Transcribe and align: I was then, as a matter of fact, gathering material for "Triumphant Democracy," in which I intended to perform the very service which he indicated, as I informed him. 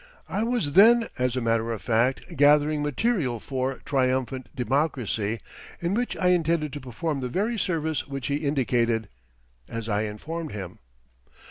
I 0.27 0.41
was 0.41 0.73
then, 0.73 1.09
as 1.19 1.35
a 1.35 1.41
matter 1.41 1.71
of 1.71 1.79
fact, 1.79 2.35
gathering 2.35 2.81
material 2.81 3.39
for 3.39 3.79
"Triumphant 3.85 4.49
Democracy," 4.55 5.39
in 5.79 5.93
which 5.93 6.17
I 6.17 6.29
intended 6.29 6.73
to 6.73 6.79
perform 6.81 7.19
the 7.19 7.29
very 7.29 7.59
service 7.59 8.07
which 8.07 8.25
he 8.25 8.37
indicated, 8.37 9.09
as 9.69 9.87
I 9.87 10.01
informed 10.05 10.53
him. 10.53 10.79